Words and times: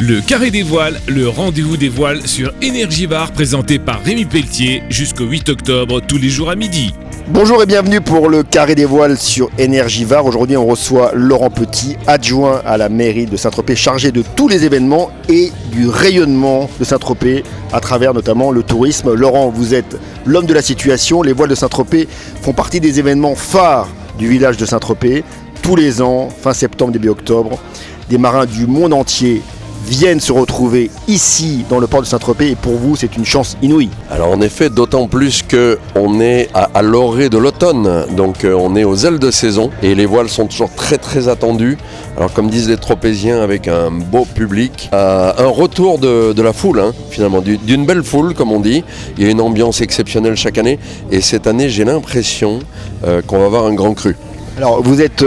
Le 0.00 0.20
Carré 0.20 0.52
des 0.52 0.62
Voiles, 0.62 1.00
le 1.08 1.28
rendez-vous 1.28 1.76
des 1.76 1.88
voiles 1.88 2.24
sur 2.24 2.52
Énergie 2.62 3.08
Bar 3.08 3.32
présenté 3.32 3.80
par 3.80 4.00
Rémi 4.04 4.26
Pelletier 4.26 4.84
jusqu'au 4.88 5.24
8 5.24 5.48
octobre 5.48 6.00
tous 6.00 6.18
les 6.18 6.28
jours 6.28 6.50
à 6.50 6.54
midi. 6.54 6.94
Bonjour 7.26 7.60
et 7.64 7.66
bienvenue 7.66 8.00
pour 8.00 8.28
le 8.28 8.44
Carré 8.44 8.76
des 8.76 8.84
Voiles 8.84 9.18
sur 9.18 9.50
Énergie 9.58 10.04
Var. 10.04 10.24
Aujourd'hui, 10.24 10.56
on 10.56 10.66
reçoit 10.66 11.10
Laurent 11.14 11.50
Petit, 11.50 11.96
adjoint 12.06 12.62
à 12.64 12.76
la 12.76 12.88
mairie 12.88 13.26
de 13.26 13.36
Saint-Tropez, 13.36 13.74
chargé 13.74 14.12
de 14.12 14.22
tous 14.36 14.46
les 14.46 14.64
événements 14.64 15.10
et 15.28 15.50
du 15.72 15.88
rayonnement 15.88 16.70
de 16.78 16.84
Saint-Tropez 16.84 17.42
à 17.72 17.80
travers 17.80 18.14
notamment 18.14 18.52
le 18.52 18.62
tourisme. 18.62 19.12
Laurent, 19.14 19.48
vous 19.48 19.74
êtes 19.74 19.98
l'homme 20.24 20.46
de 20.46 20.54
la 20.54 20.62
situation. 20.62 21.22
Les 21.22 21.32
voiles 21.32 21.50
de 21.50 21.56
Saint-Tropez 21.56 22.06
font 22.40 22.52
partie 22.52 22.78
des 22.78 23.00
événements 23.00 23.34
phares 23.34 23.88
du 24.16 24.28
village 24.28 24.58
de 24.58 24.64
Saint-Tropez. 24.64 25.24
Tous 25.60 25.74
les 25.74 26.00
ans, 26.00 26.28
fin 26.28 26.52
septembre, 26.52 26.92
début 26.92 27.08
octobre, 27.08 27.58
des 28.08 28.16
marins 28.16 28.46
du 28.46 28.68
monde 28.68 28.92
entier 28.92 29.42
viennent 29.88 30.20
se 30.20 30.32
retrouver 30.32 30.90
ici 31.08 31.64
dans 31.70 31.78
le 31.78 31.86
port 31.86 32.02
de 32.02 32.06
Saint-Tropez 32.06 32.50
et 32.50 32.54
pour 32.56 32.74
vous 32.74 32.96
c'est 32.96 33.16
une 33.16 33.24
chance 33.24 33.56
inouïe. 33.62 33.90
Alors 34.10 34.30
en 34.30 34.40
effet, 34.40 34.70
d'autant 34.70 35.08
plus 35.08 35.42
qu'on 35.42 36.20
est 36.20 36.48
à, 36.54 36.70
à 36.74 36.82
l'orée 36.82 37.28
de 37.28 37.38
l'automne, 37.38 38.04
donc 38.16 38.44
euh, 38.44 38.54
on 38.58 38.76
est 38.76 38.84
aux 38.84 38.96
ailes 38.96 39.18
de 39.18 39.30
saison 39.30 39.70
et 39.82 39.94
les 39.94 40.06
voiles 40.06 40.28
sont 40.28 40.46
toujours 40.46 40.70
très 40.74 40.98
très 40.98 41.28
attendues. 41.28 41.78
Alors 42.16 42.32
comme 42.32 42.50
disent 42.50 42.68
les 42.68 42.76
tropéziens 42.76 43.40
avec 43.40 43.68
un 43.68 43.90
beau 43.90 44.24
public, 44.24 44.90
euh, 44.92 45.32
un 45.38 45.46
retour 45.48 45.98
de, 45.98 46.32
de 46.32 46.42
la 46.42 46.52
foule 46.52 46.80
hein, 46.80 46.92
finalement, 47.10 47.40
du- 47.40 47.58
d'une 47.58 47.86
belle 47.86 48.02
foule 48.02 48.34
comme 48.34 48.52
on 48.52 48.60
dit. 48.60 48.84
Il 49.16 49.24
y 49.24 49.26
a 49.26 49.30
une 49.30 49.40
ambiance 49.40 49.80
exceptionnelle 49.80 50.36
chaque 50.36 50.58
année 50.58 50.78
et 51.10 51.20
cette 51.20 51.46
année 51.46 51.68
j'ai 51.68 51.84
l'impression 51.84 52.58
euh, 53.06 53.22
qu'on 53.26 53.38
va 53.38 53.46
avoir 53.46 53.66
un 53.66 53.74
grand 53.74 53.94
cru. 53.94 54.16
Alors 54.56 54.82
vous 54.82 55.00
êtes 55.00 55.22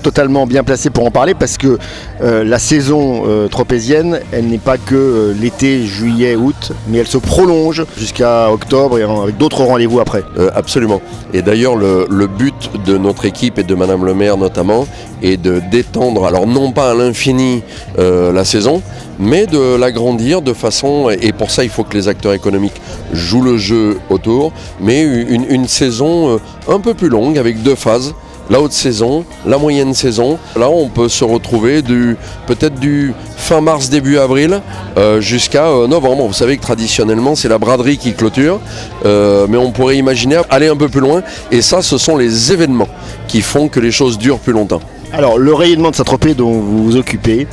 totalement 0.00 0.46
bien 0.46 0.64
placé 0.64 0.90
pour 0.90 1.04
en 1.06 1.10
parler 1.10 1.34
parce 1.34 1.56
que 1.56 1.78
euh, 2.22 2.44
la 2.44 2.58
saison 2.58 3.22
euh, 3.26 3.48
tropézienne, 3.48 4.20
elle 4.32 4.46
n'est 4.46 4.58
pas 4.58 4.78
que 4.78 4.94
euh, 4.94 5.34
l'été, 5.40 5.84
juillet, 5.86 6.34
août, 6.34 6.72
mais 6.88 6.98
elle 6.98 7.06
se 7.06 7.18
prolonge 7.18 7.84
jusqu'à 7.96 8.50
octobre 8.50 8.98
et 8.98 9.02
avec 9.02 9.36
d'autres 9.36 9.62
rendez-vous 9.62 10.00
après. 10.00 10.22
Euh, 10.38 10.50
absolument. 10.54 11.00
Et 11.32 11.42
d'ailleurs, 11.42 11.76
le, 11.76 12.06
but 12.26 12.70
de 12.86 12.96
notre 12.96 13.24
équipe 13.24 13.58
et 13.58 13.62
de 13.62 13.74
Madame 13.74 14.04
le 14.04 14.14
maire 14.14 14.36
notamment 14.36 14.86
est 15.22 15.36
de 15.36 15.60
d'étendre, 15.70 16.24
alors 16.26 16.46
non 16.46 16.72
pas 16.72 16.92
à 16.92 16.94
l'infini 16.94 17.62
la 17.98 18.44
saison, 18.44 18.82
mais 19.18 19.46
de 19.46 19.76
l'agrandir 19.76 20.42
de 20.42 20.52
façon, 20.52 21.10
et 21.10 21.32
pour 21.32 21.50
ça 21.50 21.64
il 21.64 21.70
faut 21.70 21.82
que 21.82 21.96
les 21.96 22.08
acteurs 22.08 22.32
économiques 22.32 22.80
jouent 23.12 23.42
le 23.42 23.58
jeu 23.58 23.98
autour, 24.08 24.52
mais 24.80 25.02
une, 25.02 25.66
saison 25.66 26.38
un 26.68 26.80
peu 26.80 26.94
plus 26.94 27.08
longue 27.08 27.36
avec 27.36 27.62
deux 27.62 27.74
phases. 27.74 28.14
La 28.50 28.60
haute 28.60 28.72
saison, 28.72 29.24
la 29.46 29.58
moyenne 29.58 29.94
saison. 29.94 30.36
Là, 30.56 30.68
on 30.68 30.88
peut 30.88 31.08
se 31.08 31.22
retrouver 31.22 31.82
du 31.82 32.16
peut-être 32.48 32.74
du 32.74 33.14
fin 33.36 33.60
mars 33.60 33.88
début 33.88 34.18
avril 34.18 34.60
euh, 34.98 35.20
jusqu'à 35.20 35.68
euh, 35.68 35.86
novembre. 35.86 36.26
Vous 36.26 36.32
savez 36.32 36.56
que 36.56 36.62
traditionnellement, 36.62 37.36
c'est 37.36 37.48
la 37.48 37.58
braderie 37.58 37.96
qui 37.96 38.12
clôture, 38.12 38.60
euh, 39.06 39.46
mais 39.48 39.56
on 39.56 39.70
pourrait 39.70 39.96
imaginer 39.96 40.40
aller 40.50 40.66
un 40.66 40.76
peu 40.76 40.88
plus 40.88 41.00
loin. 41.00 41.22
Et 41.52 41.62
ça, 41.62 41.80
ce 41.80 41.96
sont 41.96 42.16
les 42.16 42.52
événements 42.52 42.88
qui 43.28 43.40
font 43.40 43.68
que 43.68 43.78
les 43.78 43.92
choses 43.92 44.18
durent 44.18 44.40
plus 44.40 44.52
longtemps. 44.52 44.80
Alors 45.12 45.38
le 45.38 45.54
rayonnement 45.54 45.90
de 45.90 45.96
Saint-Tropez 45.96 46.34
dont 46.34 46.52
vous 46.52 46.84
vous 46.84 46.96
occupez, 46.96 47.46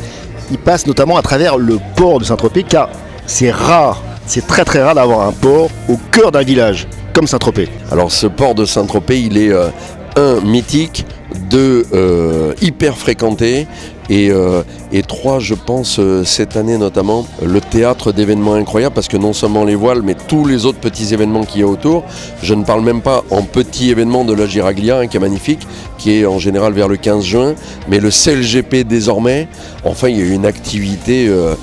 il 0.52 0.58
passe 0.58 0.88
notamment 0.88 1.17
à 1.17 1.22
travers 1.22 1.58
le 1.58 1.80
port 1.95 2.20
de 2.20 2.23
Saint-Tropez 2.23 2.64
car 2.64 2.89
c'est 3.26 3.52
rare, 3.52 4.02
c'est 4.26 4.45
très 4.45 4.64
très 4.64 4.82
rare 4.82 4.95
d'avoir 4.95 5.28
un 5.28 5.32
port 5.32 5.70
au 5.89 5.98
cœur 6.11 6.32
d'un 6.32 6.44
village 6.44 6.88
comme 7.14 7.26
Saint-Tropez. 7.26 7.67
Alors 7.92 8.11
ce 8.11 8.28
port 8.28 8.54
de 8.54 8.66
Saint-Tropez, 8.66 9.20
il 9.20 9.39
est 9.39 9.52
euh, 9.52 9.70
un 10.18 10.42
mythique, 10.42 11.06
deux 11.50 11.86
euh, 11.94 12.54
hyper 12.62 12.98
fréquenté 12.98 13.68
et, 14.09 14.30
euh, 14.31 14.63
et 14.91 15.02
trois, 15.02 15.39
je 15.39 15.53
pense, 15.53 16.00
euh, 16.00 16.23
cette 16.23 16.55
année 16.55 16.77
notamment, 16.77 17.25
le 17.44 17.59
théâtre 17.59 18.11
d'événements 18.11 18.53
incroyables 18.53 18.95
parce 18.95 19.08
que 19.08 19.17
non 19.17 19.33
seulement 19.33 19.66
les 19.66 19.75
voiles, 19.75 20.02
mais 20.02 20.16
tous 20.16 20.45
les 20.45 20.66
autres 20.66 20.80
petits 20.80 21.14
événements 21.14 21.44
qu'il 21.44 21.61
y 21.61 21.64
a 21.64 21.67
autour. 21.67 22.03
Je 22.41 22.53
ne 22.53 22.64
parle 22.64 22.81
même 22.81 23.02
pas 23.02 23.23
en 23.30 23.44
petit 23.44 23.89
événement 23.89 24.23
de 24.23 24.33
la 24.33 24.45
Giraglia, 24.45 24.99
hein, 24.99 25.08
qui 25.08 25.17
est 25.17 25.20
magnifique, 25.20 25.67
qui 25.98 26.20
est 26.20 26.26
en 26.26 26.39
général 26.39 26.73
vers 26.73 26.87
le 26.87 26.98
15 26.98 27.23
juin, 27.23 27.55
mais 27.89 27.99
le 27.99 28.09
CLGP 28.09 28.83
désormais. 28.87 29.48
Enfin, 29.83 30.09
il 30.09 30.17
y 30.17 30.21
a 30.21 30.33
une 30.33 30.45
activité 30.45 31.27
euh, 31.27 31.55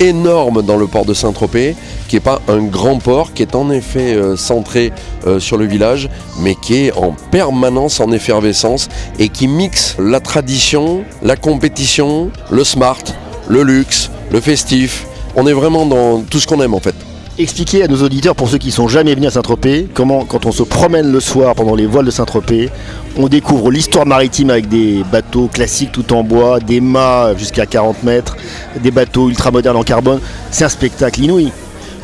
énorme 0.00 0.62
dans 0.62 0.76
le 0.76 0.86
port 0.86 1.04
de 1.04 1.14
Saint-Tropez, 1.14 1.74
qui 2.08 2.16
n'est 2.16 2.20
pas 2.20 2.40
un 2.48 2.62
grand 2.62 2.98
port, 2.98 3.32
qui 3.32 3.42
est 3.42 3.54
en 3.54 3.70
effet 3.70 4.16
centré 4.36 4.92
sur 5.38 5.58
le 5.58 5.66
village, 5.66 6.08
mais 6.40 6.54
qui 6.54 6.86
est 6.86 6.92
en 6.96 7.14
permanence 7.30 8.00
en 8.00 8.10
effervescence 8.12 8.88
et 9.18 9.28
qui 9.28 9.46
mixe 9.46 9.96
la 9.98 10.20
tradition, 10.20 11.04
la 11.22 11.36
compétition, 11.36 11.77
le 12.50 12.64
smart, 12.64 12.98
le 13.48 13.62
luxe, 13.62 14.10
le 14.32 14.40
festif. 14.40 15.06
On 15.36 15.46
est 15.46 15.52
vraiment 15.52 15.86
dans 15.86 16.22
tout 16.22 16.40
ce 16.40 16.46
qu'on 16.46 16.60
aime 16.60 16.74
en 16.74 16.80
fait. 16.80 16.94
Expliquez 17.38 17.84
à 17.84 17.86
nos 17.86 18.02
auditeurs, 18.02 18.34
pour 18.34 18.48
ceux 18.48 18.58
qui 18.58 18.72
sont 18.72 18.88
jamais 18.88 19.14
venus 19.14 19.28
à 19.28 19.30
Saint-Tropez, 19.30 19.86
comment 19.94 20.24
quand 20.24 20.44
on 20.44 20.50
se 20.50 20.64
promène 20.64 21.12
le 21.12 21.20
soir 21.20 21.54
pendant 21.54 21.76
les 21.76 21.86
voiles 21.86 22.06
de 22.06 22.10
Saint-Tropez, 22.10 22.70
on 23.16 23.28
découvre 23.28 23.70
l'histoire 23.70 24.06
maritime 24.06 24.50
avec 24.50 24.68
des 24.68 25.04
bateaux 25.12 25.46
classiques 25.46 25.92
tout 25.92 26.12
en 26.12 26.24
bois, 26.24 26.58
des 26.58 26.80
mâts 26.80 27.34
jusqu'à 27.38 27.64
40 27.64 28.02
mètres, 28.02 28.36
des 28.82 28.90
bateaux 28.90 29.28
ultramodernes 29.28 29.76
en 29.76 29.84
carbone. 29.84 30.18
C'est 30.50 30.64
un 30.64 30.68
spectacle 30.68 31.22
inouï. 31.22 31.52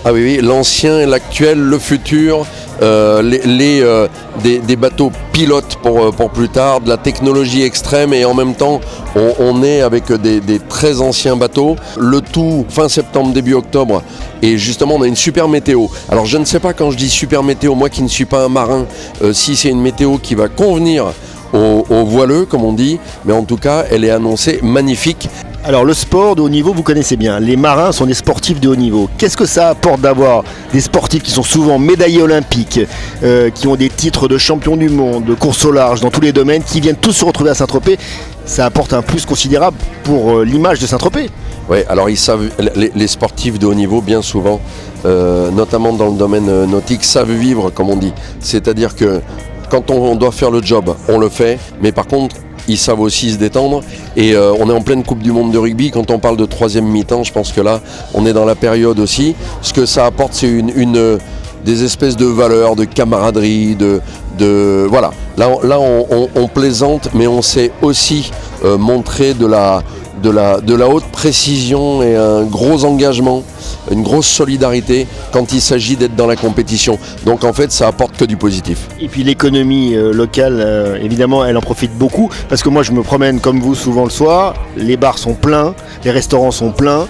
Ah 0.04 0.12
oui, 0.12 0.22
oui, 0.22 0.38
l'ancien, 0.40 1.04
l'actuel, 1.04 1.58
le 1.58 1.78
futur, 1.80 2.46
euh, 2.82 3.22
les, 3.22 3.80
euh, 3.82 4.08
des, 4.42 4.76
bateaux 4.76 5.12
pilotes 5.32 5.76
pour, 5.82 6.00
euh, 6.00 6.10
pour 6.10 6.30
plus 6.30 6.48
tard, 6.48 6.80
de 6.80 6.88
la 6.88 6.96
technologie 6.96 7.62
extrême 7.62 8.12
et 8.12 8.24
en 8.24 8.34
même 8.34 8.54
temps 8.54 8.80
on, 9.14 9.62
est 9.62 9.80
avec 9.80 10.12
des, 10.12 10.58
très 10.68 11.00
anciens 11.00 11.36
bateaux. 11.36 11.76
Le 11.96 12.20
tout 12.20 12.66
fin 12.68 12.88
septembre, 12.88 13.32
début 13.32 13.54
octobre 13.54 14.02
et 14.42 14.58
justement 14.58 14.96
on 14.96 15.02
a 15.02 15.06
une 15.06 15.16
super 15.16 15.48
météo. 15.48 15.86
Alors 16.08 16.26
je 16.26 16.36
ne 16.36 16.44
sais 16.44 16.60
pas 16.60 16.72
quand 16.72 16.90
je 16.90 16.96
dis 16.96 17.10
super 17.10 17.42
météo, 17.42 17.74
moi 17.74 17.88
qui 17.88 18.02
ne 18.02 18.08
suis 18.08 18.24
pas 18.24 18.44
un 18.44 18.48
marin, 18.48 18.86
si 19.32 19.56
c'est 19.56 19.68
une 19.68 19.80
météo 19.80 20.18
qui 20.18 20.34
va 20.34 20.48
convenir 20.48 21.06
aux 21.52 22.04
voileux 22.04 22.44
comme 22.46 22.64
on 22.64 22.72
dit, 22.72 22.98
mais 23.24 23.32
en 23.32 23.44
tout 23.44 23.56
cas 23.56 23.84
elle 23.90 24.04
est 24.04 24.10
annoncée 24.10 24.58
magnifique 24.62 25.28
Alors 25.66 25.86
le 25.86 25.94
sport 25.94 26.36
de 26.36 26.42
haut 26.42 26.50
niveau, 26.50 26.74
vous 26.74 26.82
connaissez 26.82 27.16
bien. 27.16 27.40
Les 27.40 27.56
marins 27.56 27.90
sont 27.90 28.04
des 28.04 28.12
sportifs 28.12 28.60
de 28.60 28.68
haut 28.68 28.76
niveau. 28.76 29.08
Qu'est-ce 29.16 29.38
que 29.38 29.46
ça 29.46 29.68
apporte 29.70 30.02
d'avoir 30.02 30.44
des 30.74 30.82
sportifs 30.82 31.22
qui 31.22 31.30
sont 31.30 31.42
souvent 31.42 31.78
médaillés 31.78 32.20
olympiques, 32.20 32.80
euh, 33.22 33.48
qui 33.48 33.66
ont 33.66 33.74
des 33.74 33.88
titres 33.88 34.28
de 34.28 34.36
champion 34.36 34.76
du 34.76 34.90
monde, 34.90 35.24
de 35.24 35.32
course 35.32 35.64
au 35.64 35.72
large, 35.72 36.02
dans 36.02 36.10
tous 36.10 36.20
les 36.20 36.32
domaines, 36.32 36.62
qui 36.62 36.82
viennent 36.82 36.96
tous 36.96 37.12
se 37.12 37.24
retrouver 37.24 37.48
à 37.48 37.54
Saint-Tropez? 37.54 37.96
Ça 38.44 38.66
apporte 38.66 38.92
un 38.92 39.00
plus 39.00 39.24
considérable 39.24 39.78
pour 40.02 40.32
euh, 40.32 40.44
l'image 40.44 40.80
de 40.80 40.86
Saint-Tropez. 40.86 41.30
Oui, 41.70 41.78
alors 41.88 42.10
ils 42.10 42.18
savent, 42.18 42.50
les, 42.76 43.06
sportifs 43.06 43.58
de 43.58 43.66
haut 43.66 43.72
niveau, 43.72 44.02
bien 44.02 44.20
souvent, 44.20 44.60
euh, 45.06 45.50
notamment 45.50 45.94
dans 45.94 46.10
le 46.10 46.18
domaine 46.18 46.66
nautique, 46.66 47.04
savent 47.04 47.32
vivre, 47.32 47.70
comme 47.70 47.88
on 47.88 47.96
dit. 47.96 48.12
C'est-à-dire 48.38 48.94
que 48.94 49.22
quand 49.70 49.90
on 49.90 50.14
doit 50.14 50.30
faire 50.30 50.50
le 50.50 50.62
job, 50.62 50.94
on 51.08 51.16
le 51.16 51.30
fait, 51.30 51.58
mais 51.80 51.90
par 51.90 52.06
contre, 52.06 52.36
ils 52.68 52.78
savent 52.78 53.00
aussi 53.00 53.32
se 53.32 53.36
détendre. 53.38 53.82
Et 54.16 54.34
euh, 54.34 54.52
on 54.58 54.68
est 54.70 54.72
en 54.72 54.80
pleine 54.82 55.02
Coupe 55.04 55.20
du 55.22 55.32
Monde 55.32 55.50
de 55.52 55.58
rugby. 55.58 55.90
Quand 55.90 56.10
on 56.10 56.18
parle 56.18 56.36
de 56.36 56.46
troisième 56.46 56.86
mi-temps, 56.86 57.22
je 57.24 57.32
pense 57.32 57.52
que 57.52 57.60
là, 57.60 57.80
on 58.14 58.26
est 58.26 58.32
dans 58.32 58.44
la 58.44 58.54
période 58.54 58.98
aussi. 58.98 59.34
Ce 59.62 59.72
que 59.72 59.86
ça 59.86 60.06
apporte, 60.06 60.34
c'est 60.34 60.48
une, 60.48 60.96
euh, 60.96 61.18
des 61.64 61.82
espèces 61.82 62.16
de 62.16 62.26
valeurs, 62.26 62.76
de 62.76 62.84
camaraderie, 62.84 63.74
de, 63.76 64.86
voilà. 64.88 65.12
Là, 65.38 65.48
on- 65.80 66.48
plaisante, 66.48 67.08
mais 67.14 67.26
on 67.26 67.40
sait 67.42 67.70
aussi 67.82 68.30
euh, 68.64 68.76
montrer 68.76 69.32
de 69.34 69.46
la 69.46 69.82
haute 70.88 71.04
précision 71.10 72.02
et 72.02 72.14
un 72.16 72.42
gros 72.44 72.84
engagement, 72.84 73.42
une 73.90 74.02
grosse 74.02 74.26
solidarité 74.26 75.06
quand 75.32 75.52
il 75.52 75.60
s'agit 75.60 75.96
d'être 75.96 76.16
dans 76.16 76.26
la 76.26 76.36
compétition. 76.36 76.98
Donc 77.26 77.44
en 77.44 77.52
fait, 77.52 77.72
ça 77.72 77.88
apporte 77.88 78.16
que 78.16 78.24
du 78.24 78.36
positif. 78.36 78.88
Et 79.00 79.08
puis 79.08 79.24
l'économie 79.24 79.94
euh, 79.94 80.12
locale, 80.12 80.58
euh, 80.60 80.98
évidemment, 81.02 81.44
elle 81.44 81.56
en 81.56 81.62
profite 81.62 81.96
beaucoup. 81.96 82.30
Parce 82.48 82.62
que 82.62 82.68
moi, 82.68 82.82
je 82.82 82.92
me 82.92 83.02
promène 83.02 83.40
comme 83.40 83.60
vous 83.60 83.74
souvent 83.74 84.04
le 84.04 84.10
soir. 84.10 84.54
Les 84.76 84.96
bars 84.96 85.18
sont 85.18 85.34
pleins, 85.34 85.74
les 86.04 86.10
restaurants 86.10 86.50
sont 86.50 86.70
pleins. 86.70 87.06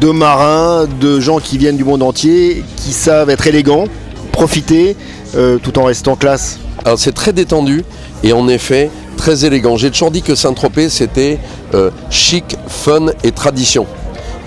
De 0.00 0.10
marins, 0.10 0.86
de 1.00 1.20
gens 1.20 1.38
qui 1.38 1.56
viennent 1.56 1.78
du 1.78 1.84
monde 1.84 2.02
entier, 2.02 2.62
qui 2.76 2.92
savent 2.92 3.30
être 3.30 3.46
élégants, 3.46 3.84
profiter, 4.30 4.94
euh, 5.34 5.58
tout 5.58 5.78
en 5.78 5.84
restant 5.84 6.16
classe. 6.16 6.58
Alors 6.84 6.98
c'est 6.98 7.12
très 7.12 7.32
détendu 7.32 7.84
et 8.22 8.32
en 8.32 8.48
effet 8.48 8.90
très 9.16 9.44
élégant. 9.44 9.76
J'ai 9.76 9.90
toujours 9.90 10.10
dit 10.10 10.22
que 10.22 10.34
Saint-Tropez 10.34 10.88
c'était 10.88 11.38
euh, 11.74 11.90
chic, 12.10 12.56
fun 12.68 13.06
et 13.24 13.32
tradition. 13.32 13.86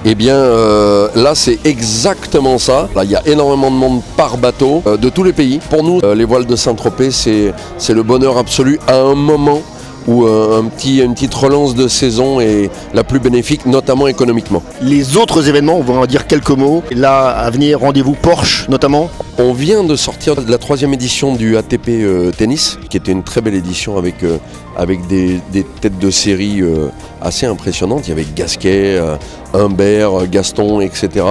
Eh 0.06 0.16
bien 0.16 0.36
euh, 0.36 1.10
là 1.16 1.36
c'est 1.36 1.60
exactement 1.66 2.57
ça. 2.57 2.88
Là 2.96 3.04
il 3.04 3.12
y 3.12 3.16
a 3.16 3.28
énormément 3.28 3.69
de 3.69 3.75
monde 3.75 4.01
par 4.16 4.38
bateau 4.38 4.81
euh, 4.88 4.96
de 4.96 5.10
tous 5.10 5.24
les 5.24 5.34
pays. 5.34 5.60
Pour 5.69 5.84
nous 5.84 6.00
euh, 6.04 6.16
les 6.16 6.24
voiles 6.24 6.46
de 6.46 6.56
Saint-Tropez 6.56 7.12
c'est 7.12 7.54
c'est 7.78 7.94
le 7.94 8.04
bonheur 8.04 8.38
absolu 8.38 8.80
à 8.88 8.96
un 8.96 9.16
moment 9.16 9.62
où 10.07 10.25
un 10.25 10.63
petit, 10.63 11.01
une 11.04 11.13
petite 11.13 11.34
relance 11.36 11.75
de 11.75 11.88
saison 11.88 12.40
est 12.40 12.72
la 12.96 13.04
plus 13.04 13.19
bénéfique, 13.19 13.68
notamment 13.68 14.07
économiquement. 14.07 14.63
Les 14.81 15.18
autres 15.18 15.50
événements, 15.50 15.78
on 15.78 15.84
va 15.84 15.94
en 15.94 16.06
dire 16.07 16.25
quelques 16.25 16.50
mots. 16.50 16.81
Là, 16.90 17.28
à 17.28 17.48
venir, 17.51 17.81
rendez-vous 17.81 18.13
Porsche 18.13 18.68
notamment. 18.69 19.10
On 19.38 19.54
vient 19.54 19.84
de 19.84 19.96
sortir 19.96 20.36
de 20.36 20.50
la 20.50 20.57
troisième 20.57 20.94
édition 20.94 21.36
du 21.36 21.57
ATP 21.57 21.90
euh, 21.90 22.31
Tennis, 22.31 22.80
qui 22.90 22.98
était 22.98 23.12
une 23.12 23.24
très 23.24 23.42
belle 23.42 23.54
édition 23.54 23.98
avec, 23.98 24.24
euh, 24.24 24.38
avec 24.75 25.06
des, 25.07 25.40
des 25.51 25.63
têtes 25.63 26.00
de 26.00 26.10
série 26.10 26.62
euh, 26.62 26.88
assez 27.21 27.45
impressionnantes. 27.45 28.07
Il 28.07 28.10
y 28.10 28.13
avait 28.13 28.25
Gasquet, 28.36 28.98
euh, 28.98 29.16
Humbert, 29.54 30.27
Gaston, 30.30 30.81
etc. 30.81 31.25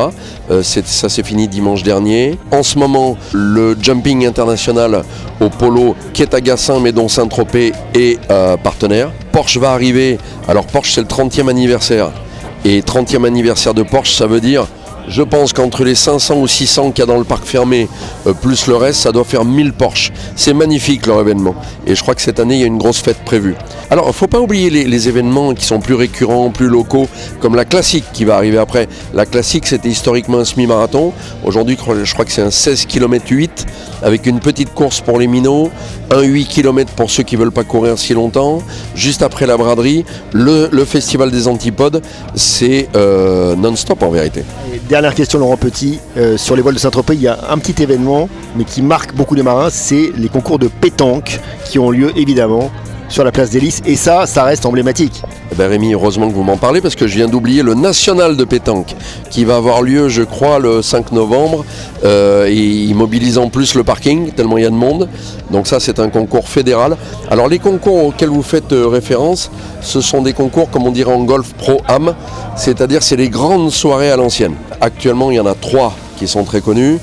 Euh, 0.51 0.63
ça 0.63 1.09
s'est 1.09 1.23
fini 1.23 1.49
dimanche 1.49 1.83
dernier. 1.83 2.39
En 2.51 2.63
ce 2.63 2.79
moment, 2.79 3.17
le 3.33 3.77
jumping 3.81 4.27
international 4.27 5.03
au 5.41 5.49
polo 5.49 5.95
qui 6.13 6.23
est 6.23 6.35
à 6.35 6.41
Gassin 6.41 6.81
mais 6.81 6.93
dont 6.93 7.09
Saint-Tropez 7.09 7.73
est 7.95 8.19
partenaire. 8.63 9.11
Porsche 9.33 9.59
va 9.59 9.73
arriver. 9.73 10.19
Alors 10.49 10.67
Porsche 10.67 10.95
c'est 10.95 11.01
le 11.01 11.07
30e 11.07 11.49
anniversaire. 11.49 12.11
Et 12.65 12.81
30e 12.81 13.25
anniversaire 13.25 13.73
de 13.73 13.83
Porsche, 13.83 14.15
ça 14.15 14.27
veut 14.27 14.41
dire 14.41 14.67
je 15.09 15.23
pense 15.23 15.53
qu'entre 15.53 15.85
les 15.85 15.95
500 15.95 16.39
ou 16.39 16.47
600 16.47 16.93
qu'il 16.93 17.01
y 17.01 17.03
a 17.03 17.07
dans 17.07 17.19
le 17.19 17.25
parc 17.25 17.45
fermé, 17.45 17.89
euh, 18.27 18.33
plus 18.33 18.67
le 18.67 18.77
reste, 18.77 19.01
ça 19.01 19.13
doit 19.13 19.25
faire 19.25 19.45
1000 19.45 19.73
Porsche. 19.73 20.13
C'est 20.37 20.53
magnifique 20.53 21.07
leur 21.07 21.21
événement. 21.21 21.55
Et 21.87 21.95
je 21.95 22.03
crois 22.03 22.15
que 22.15 22.23
cette 22.23 22.41
année, 22.41 22.57
il 22.57 22.61
y 22.61 22.65
a 22.65 22.67
une 22.67 22.79
grosse 22.79 23.01
fête 23.01 23.19
prévue. 23.25 23.55
Alors, 23.91 24.05
il 24.05 24.09
ne 24.09 24.13
faut 24.13 24.27
pas 24.27 24.41
oublier 24.41 24.71
les, 24.71 25.09
événements 25.09 25.55
qui 25.55 25.65
sont 25.65 25.81
plus 25.81 25.95
récurrents, 25.95 26.51
plus 26.51 26.69
locaux, 26.69 27.09
comme 27.41 27.55
la 27.55 27.65
classique 27.65 28.05
qui 28.13 28.25
va 28.25 28.37
arriver 28.37 28.59
après. 28.59 28.89
La 29.15 29.25
classique, 29.25 29.67
c'était 29.67 29.89
historiquement 29.89 30.39
un 30.39 30.45
semi-marathon. 30.45 31.13
Aujourd'hui, 31.45 31.79
je 32.05 32.13
crois 32.13 32.25
que 32.25 32.33
c'est 32.33 32.43
un 32.43 32.51
16 32.51 32.87
km 32.87 33.25
8 33.31 33.67
avec 34.03 34.27
une 34.27 34.41
petite 34.41 34.75
course 34.75 35.01
pour 35.01 35.19
les 35.19 35.27
minots, 35.27 35.71
un 36.11 36.23
8 36.23 36.47
km 36.47 36.93
pour 36.93 37.11
ceux 37.11 37.23
qui 37.23 37.37
ne 37.37 37.43
veulent 37.43 37.53
pas 37.53 37.65
courir 37.65 37.99
si 37.99 38.15
longtemps. 38.15 38.63
Juste 38.95 39.23
après 39.23 39.47
la 39.47 39.57
braderie, 39.57 40.05
le, 40.33 40.69
festival 40.85 41.31
des 41.31 41.49
antipodes, 41.49 42.03
c'est 42.35 42.89
euh, 42.97 43.55
non-stop 43.57 44.03
en 44.03 44.11
vérité. 44.11 44.45
Dernière 45.03 45.15
question, 45.15 45.39
Laurent 45.39 45.57
Petit. 45.57 46.01
Euh, 46.17 46.37
sur 46.37 46.57
les 46.57 46.63
voiles 46.63 46.75
de 46.75 46.81
Saint-Tropez, 46.81 47.15
il 47.15 47.21
y 47.21 47.29
a 47.29 47.39
un 47.51 47.59
petit 47.59 47.81
événement, 47.83 48.29
mais 48.57 48.65
qui 48.65 48.83
marque 48.83 49.15
beaucoup 49.15 49.37
les 49.37 49.45
marins, 49.45 49.71
c'est 49.71 50.11
les 50.17 50.29
concours 50.29 50.59
de 50.59 50.67
pétanque 50.67 51.39
qui 51.65 51.79
ont 51.79 51.91
lieu 51.91 52.11
évidemment 52.17 52.71
sur 53.09 53.25
la 53.25 53.33
place 53.33 53.51
des 53.51 53.61
Lys. 53.61 53.81
Et 53.87 53.97
ça, 53.97 54.27
ça 54.27 54.45
reste 54.45 54.67
emblématique. 54.67 55.23
Eh 55.51 55.55
ben 55.55 55.69
Rémi, 55.69 55.93
heureusement 55.93 56.29
que 56.29 56.35
vous 56.35 56.43
m'en 56.43 56.57
parlez 56.57 56.81
parce 56.81 56.95
que 56.95 57.07
je 57.07 57.17
viens 57.17 57.27
d'oublier 57.27 57.63
le 57.63 57.75
national 57.75 58.37
de 58.37 58.45
pétanque 58.45 58.95
qui 59.31 59.45
va 59.45 59.57
avoir 59.57 59.83
lieu, 59.83 60.09
je 60.09 60.23
crois, 60.23 60.59
le 60.59 60.83
5 60.83 61.13
novembre. 61.13 61.65
Euh, 62.05 62.47
et 62.47 62.55
il 62.55 62.95
mobilise 62.95 63.39
en 63.39 63.49
plus 63.49 63.75
le 63.75 63.85
parking, 63.85 64.31
tellement 64.33 64.59
il 64.59 64.65
y 64.65 64.67
a 64.67 64.71
de 64.71 64.75
monde. 64.75 65.09
Donc 65.51 65.67
ça, 65.67 65.81
c'est 65.81 65.99
un 65.99 66.09
concours 66.09 66.49
fédéral. 66.49 66.97
Alors 67.31 67.49
les 67.49 67.59
concours 67.59 68.05
auxquels 68.05 68.29
vous 68.29 68.43
faites 68.43 68.73
euh, 68.73 68.87
référence, 68.87 69.51
ce 69.81 70.01
sont 70.01 70.23
des 70.23 70.33
concours, 70.33 70.71
comme 70.71 70.87
on 70.87 70.93
dirait 70.93 71.13
en 71.13 71.25
golf, 71.25 71.55
pro-am. 71.55 72.15
C'est-à-dire, 72.57 73.03
c'est 73.03 73.17
les 73.17 73.29
grandes 73.29 73.71
soirées 73.71 74.11
à 74.11 74.17
l'ancienne. 74.17 74.55
Actuellement, 74.81 75.31
il 75.31 75.37
y 75.37 75.41
en 75.41 75.47
a 75.47 75.55
trois 75.55 75.95
qui 76.19 76.29
sont 76.29 76.45
très 76.45 76.61
connus. 76.61 76.99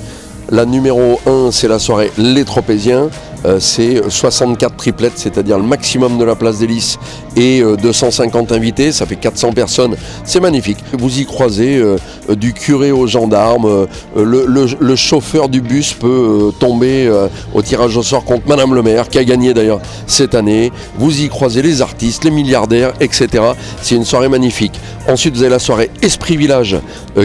La 0.50 0.64
numéro 0.64 1.18
1, 1.26 1.50
c'est 1.50 1.66
la 1.66 1.80
soirée 1.80 2.12
Les 2.16 2.44
Tropéziens. 2.44 3.08
Euh, 3.44 3.60
c'est 3.60 4.02
64 4.08 4.76
triplettes, 4.76 5.12
c'est-à-dire 5.16 5.58
le 5.58 5.64
maximum 5.64 6.18
de 6.18 6.24
la 6.24 6.34
place 6.34 6.58
d'hélice 6.58 6.98
et 7.36 7.62
250 7.62 8.50
euh, 8.50 8.56
invités, 8.56 8.92
ça 8.92 9.06
fait 9.06 9.16
400 9.16 9.52
personnes, 9.52 9.96
c'est 10.24 10.40
magnifique. 10.40 10.78
Vous 10.98 11.18
y 11.18 11.26
croisez 11.26 11.76
euh, 11.76 11.98
du 12.34 12.54
curé 12.54 12.92
aux 12.92 13.06
gendarmes, 13.06 13.86
le, 14.16 14.96
chauffeur 14.96 15.48
du 15.48 15.60
bus 15.60 15.92
peut 15.92 16.52
tomber 16.58 17.10
au 17.54 17.60
tirage 17.60 17.96
au 17.96 18.02
sort 18.02 18.24
contre 18.24 18.48
Madame 18.48 18.74
le 18.74 18.82
maire, 18.82 19.08
qui 19.08 19.18
a 19.18 19.24
gagné 19.24 19.52
d'ailleurs 19.52 19.80
cette 20.06 20.34
année. 20.34 20.72
Vous 20.98 21.20
y 21.20 21.28
croisez 21.28 21.60
les 21.60 21.82
artistes, 21.82 22.24
les 22.24 22.30
milliardaires, 22.30 22.92
etc. 23.00 23.44
C'est 23.82 23.94
une 23.94 24.06
soirée 24.06 24.28
magnifique. 24.28 24.80
Ensuite, 25.06 25.34
vous 25.34 25.42
avez 25.42 25.50
la 25.50 25.58
soirée 25.58 25.90
Esprit 26.02 26.36
Village, 26.36 26.76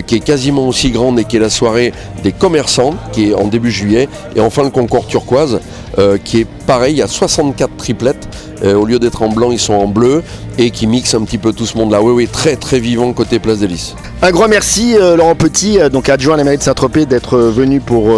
qui 0.06 0.16
est 0.16 0.20
quasiment 0.20 0.68
aussi 0.68 0.92
grande 0.92 1.20
et 1.20 1.24
qui 1.24 1.38
est 1.38 1.40
la 1.40 1.50
soirée 1.50 1.94
des 2.24 2.34
commerçants, 2.34 2.94
qui 3.14 3.30
est 3.30 3.34
en 3.34 3.48
début 3.48 3.72
juillet. 3.72 4.10
Et 4.36 4.42
enfin, 4.42 4.64
le 4.64 4.70
concours 4.70 5.08
turquoise, 5.08 5.60
euh, 5.98 6.18
qui 6.24 6.42
est 6.42 6.48
pareil, 6.66 6.94
il 6.96 6.98
y 6.98 7.02
a 7.02 7.08
64 7.08 7.76
triplettes. 7.78 8.28
Euh, 8.64 8.76
au 8.76 8.86
lieu 8.86 9.00
d'être 9.00 9.24
en 9.24 9.30
blanc, 9.30 9.52
ils 9.52 9.60
sont 9.60 9.74
en 9.74 9.88
bleu 9.88 10.24
et 10.58 10.70
qui 10.70 10.86
mixent 10.86 11.16
un 11.16 11.24
petit 11.24 11.40
peu 11.40 11.52
tout 11.52 11.66
ce 11.66 11.78
monde-là. 11.78 12.02
Oui, 12.02 12.12
oui, 12.12 12.28
très 12.28 12.56
très 12.56 12.80
vivant 12.80 13.12
côté 13.14 13.40
Place 13.40 13.60
des 13.60 13.68
Lys. 13.68 13.96
Un 14.22 14.32
grand 14.32 14.48
merci 14.48 14.96
euh, 14.96 15.16
Laurent 15.16 15.36
Petit, 15.36 15.80
donc 15.92 16.10
adjoint 16.10 16.36
à 16.36 16.38
la 16.38 16.44
mairie 16.44 16.58
de 16.58 16.64
Saint-Tropez, 16.64 17.06
d'être 17.08 17.38
venu 17.38 17.80
pour 17.80 18.10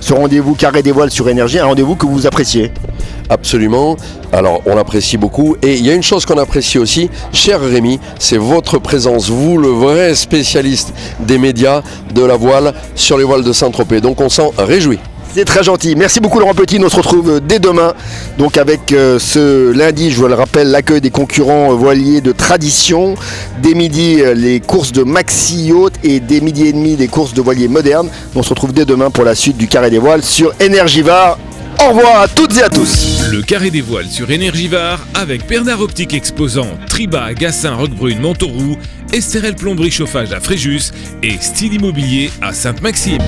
ce 0.00 0.12
rendez-vous 0.12 0.54
carré 0.54 0.82
des 0.82 0.92
voiles 0.92 1.10
sur 1.10 1.28
énergie, 1.28 1.58
un 1.58 1.66
rendez-vous 1.66 1.94
que 1.94 2.06
vous 2.06 2.26
appréciez. 2.26 2.72
Absolument. 3.28 3.96
Alors, 4.32 4.60
on 4.66 4.74
l'apprécie 4.74 5.16
beaucoup. 5.16 5.56
Et 5.62 5.74
il 5.74 5.86
y 5.86 5.90
a 5.90 5.94
une 5.94 6.02
chose 6.02 6.26
qu'on 6.26 6.38
apprécie 6.38 6.78
aussi, 6.78 7.08
cher 7.32 7.60
Rémi, 7.60 8.00
c'est 8.18 8.36
votre 8.36 8.78
présence, 8.78 9.30
vous, 9.30 9.56
le 9.56 9.68
vrai 9.68 10.14
spécialiste 10.14 10.92
des 11.20 11.38
médias 11.38 11.82
de 12.14 12.24
la 12.24 12.36
voile 12.36 12.74
sur 12.94 13.16
les 13.16 13.24
voiles 13.24 13.44
de 13.44 13.52
Saint-Tropez. 13.52 14.00
Donc, 14.00 14.20
on 14.20 14.28
s'en 14.28 14.52
réjouit. 14.58 14.98
C'est 15.34 15.46
très 15.46 15.62
gentil. 15.62 15.96
Merci 15.96 16.20
beaucoup 16.20 16.38
Laurent 16.38 16.52
Petit. 16.54 16.78
On 16.84 16.90
se 16.90 16.96
retrouve 16.96 17.40
dès 17.40 17.58
demain. 17.58 17.94
Donc 18.36 18.58
avec 18.58 18.92
euh, 18.92 19.18
ce 19.18 19.70
lundi, 19.70 20.10
je 20.10 20.18
vous 20.18 20.28
le 20.28 20.34
rappelle, 20.34 20.68
l'accueil 20.68 21.00
des 21.00 21.10
concurrents 21.10 21.74
voiliers 21.74 22.20
de 22.20 22.32
tradition. 22.32 23.14
Dès 23.62 23.72
midi, 23.72 24.20
euh, 24.20 24.34
les 24.34 24.60
courses 24.60 24.92
de 24.92 25.02
maxi 25.02 25.68
yacht 25.68 25.94
et 26.04 26.20
dès 26.20 26.40
midi 26.40 26.66
et 26.66 26.72
demi, 26.72 26.96
les 26.96 27.08
courses 27.08 27.32
de 27.32 27.40
voiliers 27.40 27.68
modernes. 27.68 28.10
On 28.34 28.42
se 28.42 28.50
retrouve 28.50 28.74
dès 28.74 28.84
demain 28.84 29.10
pour 29.10 29.24
la 29.24 29.34
suite 29.34 29.56
du 29.56 29.68
Carré 29.68 29.88
des 29.88 29.98
Voiles 29.98 30.22
sur 30.22 30.52
Energivar. 30.62 31.38
Au 31.80 31.88
revoir 31.94 32.20
à 32.20 32.28
toutes 32.28 32.58
et 32.58 32.62
à 32.62 32.68
tous. 32.68 33.22
Le 33.30 33.40
Carré 33.40 33.70
des 33.70 33.80
Voiles 33.80 34.08
sur 34.08 34.28
Energivar 34.28 35.00
avec 35.14 35.48
Bernard 35.48 35.80
Optique 35.80 36.12
Exposant, 36.12 36.68
Triba, 36.88 37.32
Gassin, 37.32 37.74
Roquebrune, 37.74 38.20
Montauroux, 38.20 38.76
Estérel 39.14 39.56
Plomberie 39.56 39.90
Chauffage 39.90 40.32
à 40.32 40.40
Fréjus 40.40 40.92
et 41.22 41.38
Style 41.40 41.72
Immobilier 41.72 42.30
à 42.42 42.52
Sainte-Maxime. 42.52 43.22